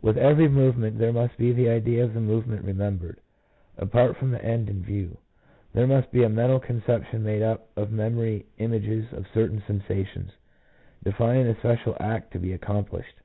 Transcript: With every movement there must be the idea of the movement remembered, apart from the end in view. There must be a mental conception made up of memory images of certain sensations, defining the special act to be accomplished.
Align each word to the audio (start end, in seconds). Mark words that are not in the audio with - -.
With 0.00 0.16
every 0.16 0.46
movement 0.46 0.98
there 1.00 1.12
must 1.12 1.36
be 1.36 1.50
the 1.50 1.68
idea 1.68 2.04
of 2.04 2.14
the 2.14 2.20
movement 2.20 2.64
remembered, 2.64 3.18
apart 3.76 4.16
from 4.16 4.30
the 4.30 4.40
end 4.40 4.70
in 4.70 4.84
view. 4.84 5.18
There 5.72 5.88
must 5.88 6.12
be 6.12 6.22
a 6.22 6.28
mental 6.28 6.60
conception 6.60 7.24
made 7.24 7.42
up 7.42 7.66
of 7.76 7.90
memory 7.90 8.46
images 8.58 9.12
of 9.12 9.26
certain 9.34 9.64
sensations, 9.66 10.30
defining 11.02 11.46
the 11.48 11.56
special 11.56 11.96
act 11.98 12.32
to 12.34 12.38
be 12.38 12.52
accomplished. 12.52 13.16